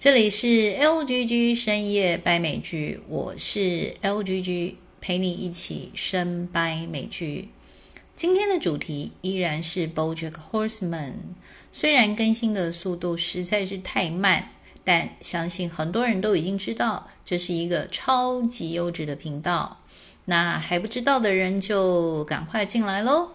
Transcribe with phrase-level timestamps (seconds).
[0.00, 0.46] 这里是
[0.80, 7.50] LGG 深夜掰美剧，我是 LGG，陪你一起深掰美剧。
[8.14, 11.12] 今天的主题依然是 BoJack Horseman，
[11.70, 14.52] 虽然更新的速度实在是太慢，
[14.82, 19.82] 但相信很多人都已经知道这是一个超级优质的频道。
[20.24, 23.32] 那还不知道的人就赶快进来喽！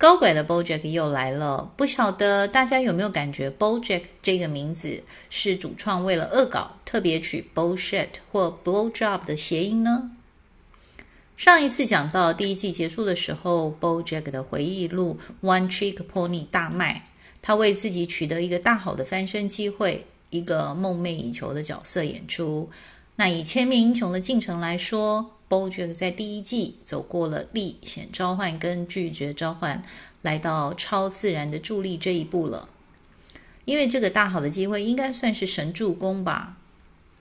[0.00, 10.12] 高拐的 BoJack 又来了，不晓得大家有没有感觉 BoJack 这个名字是主创为了恶搞特别取 bullshit 或 blowjob 的谐音呢？
[11.36, 17.08] 上一次讲到第一季结束的时候，BoJack 的回忆录 One Trick Pony 大卖，
[17.42, 22.70] 他为自己取得一个大好的翻身机会，一个梦寐以求的角色演出。
[23.16, 29.82] 那以千面英雄的进程来说，BoJack 在第一季走过了历险召唤跟拒绝召唤，
[30.22, 32.70] 来到超自然的助力这一步了。
[33.66, 36.56] 因为这个大好的机会应该算是神助攻吧。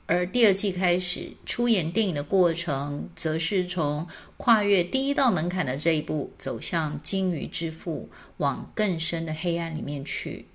[0.05, 10.47] 而第二季开始出演电影的过程，则是从跨越第一道门槛的这一步，走向鲸鱼之腹，往更深的黑暗里面去。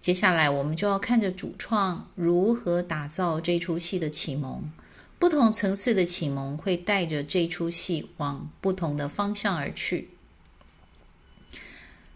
[0.00, 4.70] 接下来我们就要看着主创如何打造这出戏的启蒙。
[5.18, 10.10] 不同层次的启蒙会带着这出戏往不同的方向而去。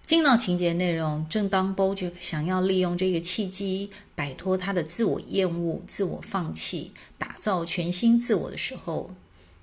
[0.04, 9.10] 进到情节内容，正当 BoJack 想要利用这个契机摆脱他的自我厌恶、自我放弃，打造全新自我的时候，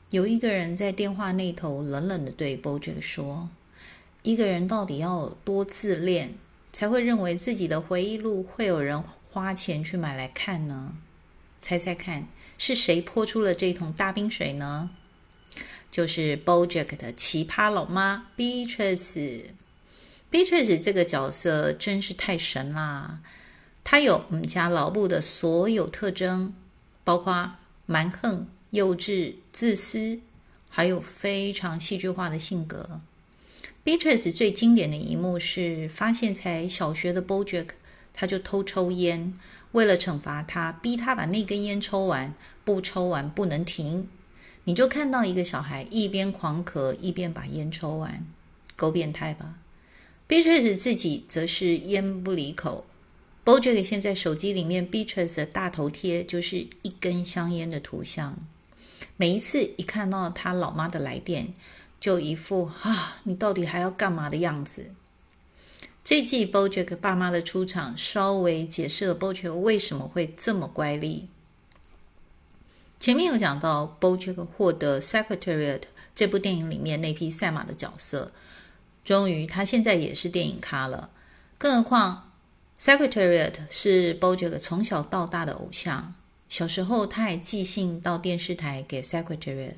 [0.10, 3.50] 有一个人在电话那头冷冷的对 BoJack 说
[4.24, 6.34] ：“一个人到底要多自恋，
[6.74, 10.94] 才会认为自己的回忆录会有人花钱去买来看呢？
[11.60, 12.28] 猜猜看。”
[12.60, 14.92] 是谁泼出了这桶大冰水呢？
[15.90, 19.46] 就是 BoJack 的奇葩老妈 Beatrice。
[20.32, 23.22] Beatrice 这个角色真是太神啦！
[23.84, 26.54] 她有我们家老布的所有特征，
[27.04, 27.56] 包括
[27.88, 30.20] 蛮横、幼稚、自私，
[30.70, 33.02] 还有非常戏剧化的性格。
[33.84, 37.70] Beatrice 最经典的一幕是发现才小学的 BoJack，
[38.14, 39.34] 他就偷抽烟。
[39.72, 44.08] 为了惩罚他，逼他把那根烟抽完，不抽完不能停。
[44.64, 48.26] 你就看到一个小孩一边狂咳一边把烟抽完，
[48.76, 49.56] 够变态吧
[50.28, 52.86] ？Beatrice 自己则是烟不离口。
[53.46, 58.38] BoJack 现在手机里面 Beatrice 的大头贴就是一根香烟的图像。
[59.18, 61.54] 每一次一看到他老妈的来电，
[62.00, 64.92] 就一副啊，你到底还要干嘛的样子。
[66.10, 71.26] 这季 BoJack 爸妈的出场，稍微解释了 BoJack 为什么会这么乖戾。
[73.00, 75.78] 前面有讲到 BoJack 获得《Secretariat》
[76.16, 78.32] 这部电影里面那匹赛马的角色，
[79.06, 81.12] 终于他现在也是电影咖了。
[81.60, 82.32] 更何况，
[82.84, 86.16] 《Secretariat》是 BoJack 从小到大的偶像，
[86.50, 89.70] 小时候他还寄信到电视台给《Secretariat》，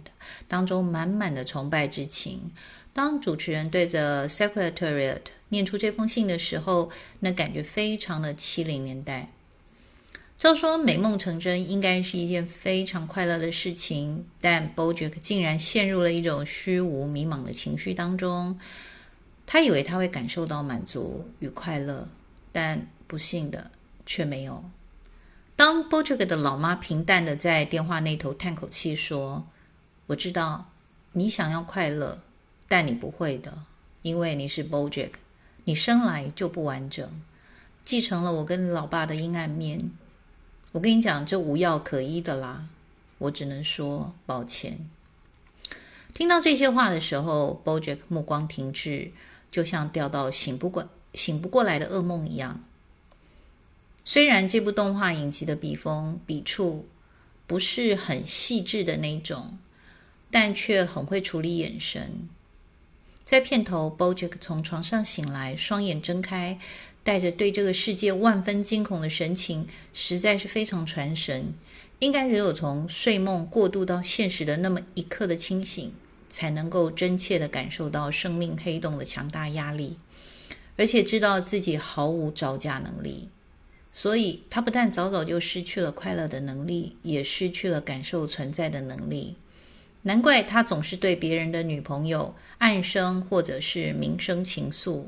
[0.48, 2.52] 当中满满的崇拜之情。
[2.94, 6.90] 当主持人对着 Secretariat 念出这封信的时候，
[7.20, 9.30] 那感觉非常的七零年代。
[10.38, 18.58] 照说美梦成真应该是一件非常快乐的事情，但 BoJack 竟然陷入了一种虚无迷茫的情绪当中。
[19.46, 22.08] 他以为他会感受到满足与快乐，
[22.52, 23.70] 但不幸的
[24.06, 24.64] 却没有。
[25.62, 29.46] 当 BoJack 的老妈平淡的在电话那头叹口气说
[30.10, 30.72] ：“我知道
[31.12, 32.20] 你想要快乐。”
[32.68, 33.60] 但你不会的，
[34.02, 35.12] 因为你是 BoJack，
[35.66, 37.08] 你生来就不完整，
[37.84, 39.92] 继承了我跟老爸的阴暗面。
[40.72, 42.66] 我跟你讲，这无药可医的啦，
[43.20, 44.90] 我只能说抱歉。
[46.12, 49.12] 听到这些话的时候，BoJack 目光停滞，
[49.52, 52.64] 就像掉到醒不过醒不过来的噩梦一样。
[54.04, 56.88] 虽然这部动画影集的笔锋笔触
[57.46, 59.58] 不是很细致的那种，
[60.32, 62.28] 但却很会处理眼神。
[63.24, 66.60] 在片头，BoJack 从床上醒来，双眼睁开，
[67.04, 71.54] 带着对这个世界万分惊恐的神情，实在是非常传神。
[72.00, 75.94] 应该只有从睡梦过渡到现实的那么一刻的清醒，
[76.28, 79.98] 才能够真切地感受到生命黑洞的强大压力，
[80.78, 83.30] 而且知道自己毫无招架能力。
[83.94, 89.36] 所以，他不但早早就失去了快乐的能力，也失去了感受存在的能力。
[90.04, 95.04] 难怪他总是对别人的女朋友暗生或者是明生情愫，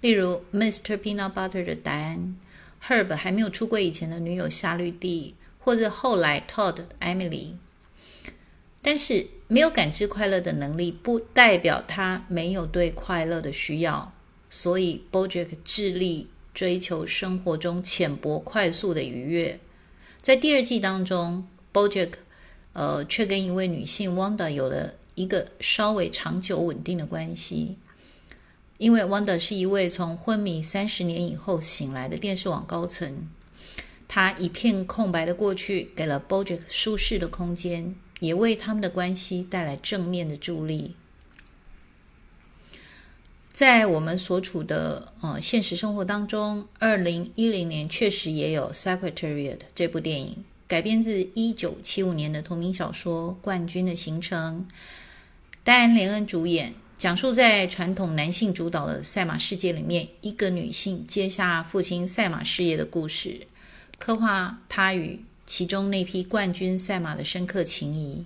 [0.00, 0.96] 例如 Mr.
[0.96, 2.36] Peanut Butter 的戴安
[2.88, 7.52] ，Herb 还没有出柜以前的女友夏绿蒂，或者后来 Todd Emily。
[8.82, 14.12] 但是没有感知快乐的能力，不代表他没有对快乐的需要。
[14.50, 19.58] 所以 BoJack 致力追求生活中浅薄快速的愉悦。
[20.22, 22.12] 在第二季当中，BoJack
[22.72, 27.76] 呃却跟一位女性 Wanda 有了一个稍微长久稳定的关系。
[28.78, 33.28] 因为 Wanda 是一位从昏迷三十年以后醒来的电视网高层，
[34.08, 40.96] 她一片空白的过去给了 BoJack 舒适的空间，也为他们的关系带来正面的助力。
[43.54, 54.66] 在我们所处的呃现实生活当中，二零一零年确实也有《Secretariat》这部电影，改编自一九七五年的同名小说《冠军的行程》，
[55.62, 63.46] 戴安·莲恩主演，讲述在传统男性主导的赛马世界里面，一个女性接下父亲赛马事业的故事，
[64.00, 68.24] 刻画她与其中那匹冠军赛马的深刻情谊。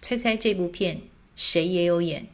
[0.00, 1.00] 猜猜这部片
[1.34, 2.28] 谁也有演？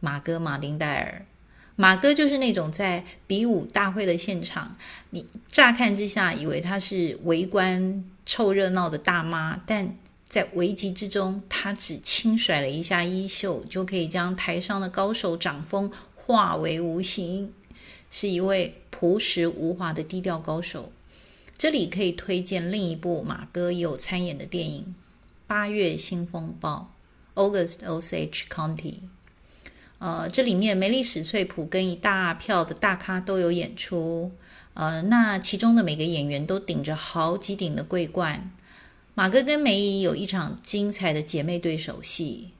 [0.00, 1.26] 马哥马丁戴尔，
[1.74, 4.76] 马哥就是那种在比武大会的现场，
[5.10, 9.96] 你乍看之下以为他是围观凑热闹的大妈，但
[10.26, 17.52] 在危急之中，他只轻甩了一下衣袖，就可以将台上的高手掌风化为无形，
[18.10, 20.92] 是一位朴实无华的低调高手。
[21.58, 24.82] 这里可以推荐另一部马哥也有参演的电影
[25.46, 26.92] 《八月新风暴》
[27.40, 28.96] （August Osage County）。
[29.98, 34.32] 呃，这里面梅丽史翠普跟一大票的大咖都有演出。
[34.74, 38.50] 呃，那其中的每个演员都顶着好几顶的桂冠。
[39.14, 42.50] 马哥跟梅姨有一场精彩的姐妹对手戏，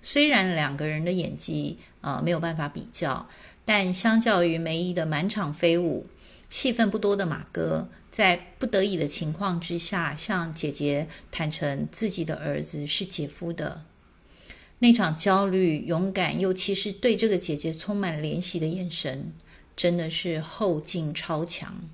[0.00, 3.28] 虽然两个人的演技呃没有办法比较，
[3.66, 6.06] 但相较于梅姨的满场飞舞，
[6.48, 13.82] 戏份不多的马哥在不得已的情况之下，向姐姐坦诚自己的儿子是姐夫的。
[14.78, 19.32] 那场焦虑、勇敢，又其实对这个姐姐充满怜惜的眼神，
[19.74, 21.88] 真的是后劲超强。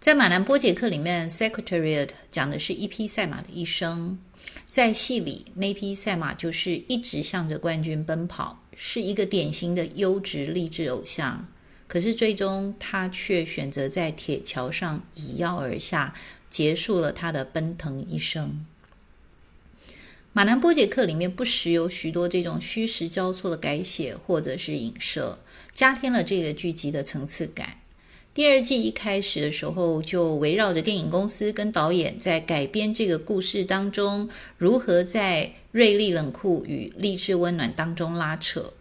[0.00, 4.18] 在《马兰波杰克》里面，《Secretariat》讲的是一匹赛马的一生。
[4.66, 11.48] 在戏里，那匹赛马就是一直向着冠军奔跑，是一个典型的优质励志偶像。
[11.86, 16.12] 可是最终，他却选择在铁桥上以腰而下，
[16.50, 18.66] 结束了他的奔腾一生。
[20.36, 25.38] 马南波杰克里面不时有许多这种虚实交错的改写或者是影射，
[25.70, 27.78] 加添了这个剧集的层次感。
[28.34, 34.28] 第二季一开始的时候，就围绕着电影公司跟导演在改编这个故事当中，
[34.58, 38.72] 如何在锐利冷酷与励志温暖当中拉扯。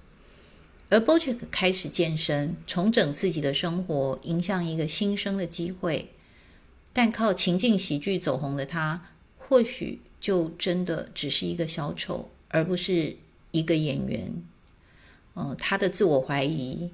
[0.90, 6.10] 而 BoJack 开始健身，重整自己的生活，迎向一个新生的机会。
[6.92, 10.00] 但靠情境喜剧走红的他，或许。
[10.24, 13.18] 就真的只是一个小丑，而不是
[13.52, 14.34] 一个演员。
[15.34, 16.90] 呃，他的自我怀疑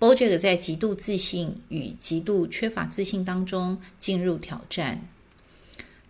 [0.00, 5.06] ，BoJack 在极度自信与极度缺乏自信当中进入挑战。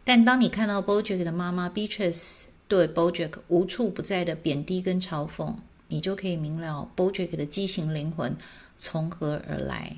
[0.05, 5.57] 但当你看到 BoJack 的妈妈 Beatrice 对 BoJack 无处不在的贬低跟嘲讽，
[5.89, 8.37] 你就可以明了 BoJack 的畸形灵魂
[8.79, 9.97] 从何而来。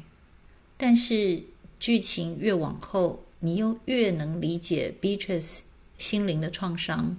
[0.79, 1.43] 但是
[1.79, 5.59] 剧情越往后，你又越能理解 Beatrice。
[5.99, 7.17] 心灵的创伤，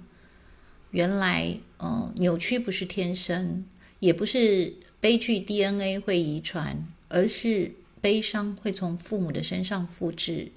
[0.92, 3.66] 原来，呃，扭曲不是天生，
[4.00, 10.51] 也不是悲剧 DNA 会遗传，而是悲伤会从父母的身上复制。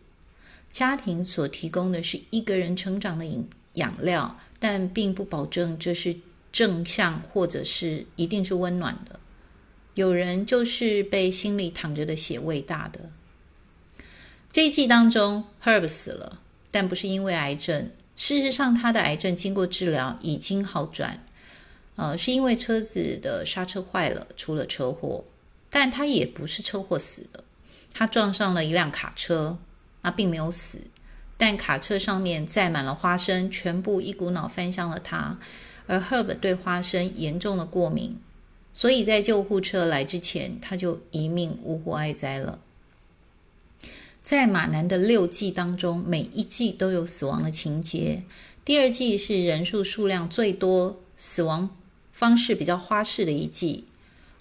[0.70, 6.16] 家庭所提供的是一个人成长的饮养料，但并不保证这是
[6.52, 9.18] 正向，或者是一定是温暖的。
[9.94, 13.10] 有人就是被心里淌着的血喂大的。
[14.52, 17.90] 这一季当中，Herb 死了，但不是因为癌症。
[18.18, 21.24] 事实上，他的癌症经过治疗已经好转，
[21.94, 25.24] 呃，是因为车子的刹车坏了，出了车祸。
[25.70, 27.44] 但他也不是车祸死的，
[27.94, 29.56] 他撞上了一辆卡车，
[30.02, 30.80] 那并没有死，
[31.36, 35.38] 但卡车上面载满了花生，全部一股脑翻向了他。
[35.86, 38.18] 而 Herb 对花生严重的过敏，
[38.74, 42.58] 所以在救护车来之前，他就一命呜呼哀哉了。
[44.28, 48.22] 在马南的六季当中，每一季都有死亡的情节。
[48.62, 51.74] 第二季是人数数量最多、死亡
[52.12, 53.86] 方式比较花式的一季。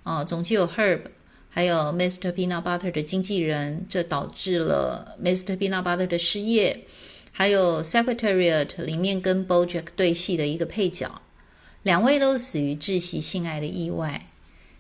[0.04, 1.04] 哦，总计有 Herb，
[1.48, 2.34] 还有 Mr.
[2.34, 5.56] Peanut Butter 的经纪人，这导致了 Mr.
[5.56, 6.84] Peanut Butter 的失业。
[7.32, 11.22] 还有 Secretariat 里面跟 BoJack 对戏的一个配角，
[11.84, 14.28] 两位都死于窒息性爱的意外。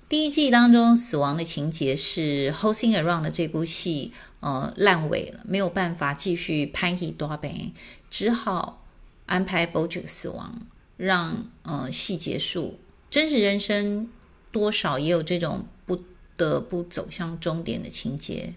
[0.09, 4.11] 第一季当中死亡的情节是《Hosing Around》的这部戏。
[4.39, 7.73] 呃，烂尾了，没有办法继续拍戏多呗，
[8.11, 8.85] 只好
[9.25, 10.61] 安排 BoJack 死亡，
[10.95, 12.79] 让呃戏结束。
[13.09, 14.07] 真实人生
[14.51, 16.03] 多少也有这种不
[16.37, 18.53] 得不走向终点的情节。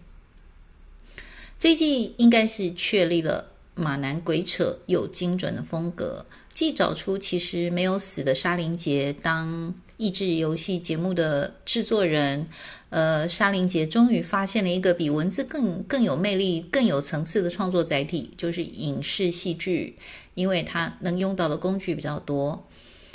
[1.58, 12.46] 这一季应该是确立了马南鬼扯又精准的风格，既找出其实没有死的沙林杰当益智游戏节目的制作人，
[12.90, 19.96] 呃，沙林杰终于发现了一个比文字更更有魅力、更有层次的创作载体，就是影视戏剧，
[20.34, 22.66] 因为他能用到的工具比较多。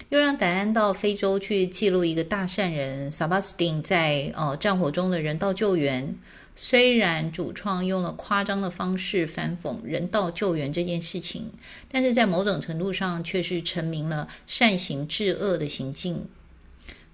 [0.09, 6.15] 又让戴安到非洲去记录一个大善人萨巴斯汀在呃战火中的人道救援。
[6.55, 11.51] 虽然主创用了夸张的方式反讽人道救援这件事情，
[11.91, 16.27] 但是在某种程度上却是陈明了善行治恶的行径。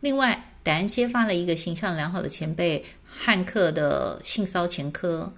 [0.02, 5.34] 另外，戴安揭发了一个形象良好的前辈汉克的性骚前科。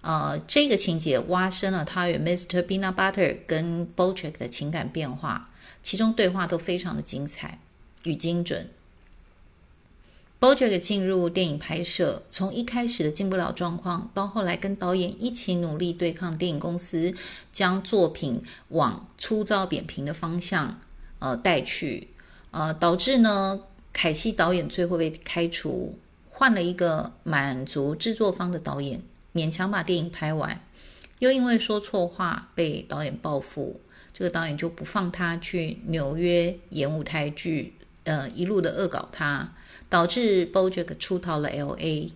[0.00, 2.62] 呃，这个情节挖深了他与 Mr.
[2.62, 5.50] Peanut Butter 跟 Bojack 的情感变化。
[5.82, 7.60] 其中对话都非常的精彩
[8.04, 8.68] 与精准。
[10.46, 17.12] BoJack 进入电影拍摄，从一开始的进不了状况，到后来跟导演一起努力对抗电影公司，
[17.52, 20.78] 将作品往粗糙扁平的方向
[21.18, 22.06] 呃带去，
[22.52, 23.60] 呃导致呢
[23.92, 25.98] 凯西导演最后被开除，
[26.30, 29.02] 换了一个满足制作方的导演，
[29.34, 30.60] 勉强把电影拍完，
[31.18, 33.80] 又因为说错话被导演报复。
[34.14, 37.74] 这个导演就不放他去纽约演舞台剧，
[38.06, 39.52] 呃，一路的恶搞他，
[39.88, 42.12] 导致 BoJack 出逃了 L.A。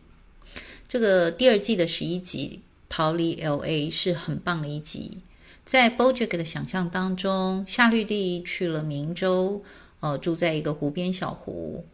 [0.89, 5.19] 这个第二季的十一集《逃离 L.A.》是很棒的一集。
[5.65, 9.63] 在 BoJack 的想象当中，夏绿蒂去了明州，
[10.01, 11.85] 呃，住在一个湖边小湖、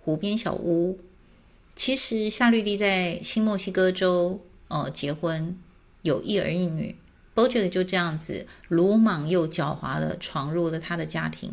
[0.00, 0.98] 湖边小屋。
[1.76, 5.56] 其实夏绿蒂在新墨西哥州，呃，结婚，
[6.02, 6.96] 有一儿一女。
[7.34, 11.52] BoJack 就这样子鲁莽又狡猾地闯入了他的家庭，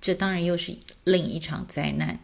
[0.00, 2.20] 这当然又是另一场灾难。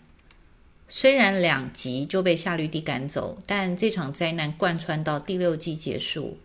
[0.88, 6.38] 虽然两集就被夏绿蒂赶走，但这场灾难贯穿到第六季结束。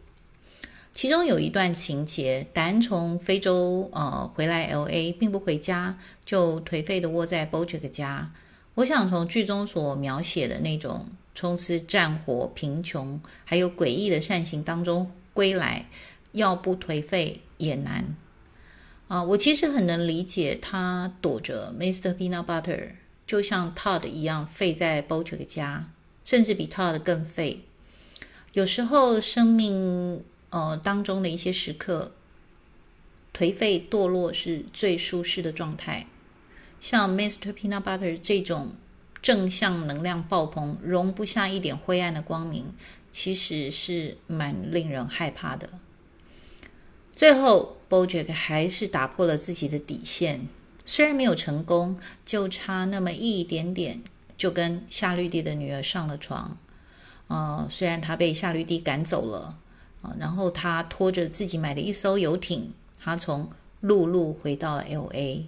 [0.93, 8.33] 其中有一段情节，戴恩从非洲呃回来 LA，并不回家，就颓废地窝在 BoJack 家。
[8.75, 15.11] 我想从剧中所描写的那种充斥战火、贫穷还有诡异的善行当中。
[15.33, 15.85] 归来
[16.33, 18.17] 要不颓废也难
[19.11, 19.21] 啊！
[19.21, 22.15] 我其实很能理解他躲着 Mr.
[22.15, 22.91] Peanut Butter，
[23.27, 25.89] 就像 Todd 一样废在 BoJack 家，
[26.23, 27.65] 甚至比 Todd 更废。
[28.53, 32.13] 有时候生命呃当中的一些时刻，
[33.35, 36.07] 颓废堕落是最舒适的状态。
[36.79, 37.51] 像 Mr.
[37.51, 38.69] Peanut Butter 这种
[39.21, 42.73] 正向能量爆棚，容不下一点灰暗的光明。
[43.11, 45.69] 其实是蛮令人害怕的。
[47.11, 50.47] 最后，BoJack 还是打破了自己的底线，
[50.85, 54.01] 虽然没有成功，就差那么一点点，
[54.37, 56.57] 就跟夏绿蒂的女儿上了床。
[57.27, 59.57] 呃，虽然他被夏绿蒂赶走了，
[60.01, 63.49] 呃，然后他拖着自己买的一艘游艇，他从
[63.81, 65.43] 陆路回到了 LA。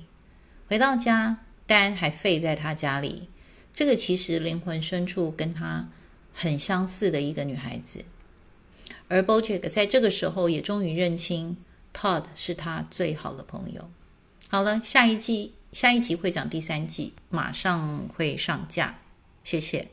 [0.68, 3.30] 回到家，丹还废在他家里。
[3.74, 5.90] 这个其实灵魂深处跟他。
[6.36, 8.04] 很相似的一个女孩子，
[9.14, 11.56] 而 BoJack 在这个时候也终于认清
[11.94, 13.92] Todd 是他最好的朋友。
[14.50, 19.00] 好了，下一季下一集会讲第三季，马上会上架。
[19.44, 19.90] 谢谢。